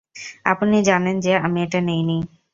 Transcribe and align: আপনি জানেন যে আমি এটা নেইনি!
আপনি 0.45 0.77
জানেন 0.89 1.15
যে 1.25 1.33
আমি 1.45 1.59
এটা 1.65 1.79
নেইনি! 1.81 2.17